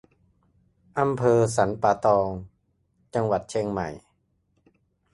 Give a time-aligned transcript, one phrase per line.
[0.99, 2.29] อำเภอสันป่าตอง
[3.15, 3.87] จังหวัดเชียงใหม่